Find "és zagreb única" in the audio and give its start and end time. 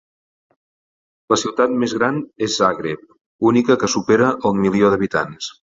2.49-3.81